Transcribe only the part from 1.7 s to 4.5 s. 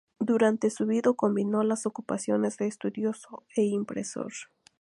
ocupaciones de estudioso e impresor.